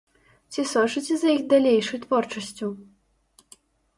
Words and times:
Ці 0.53 0.63
сочыце 0.69 1.17
за 1.23 1.29
іх 1.33 1.43
далейшай 1.51 2.01
творчасцю? 2.05 2.67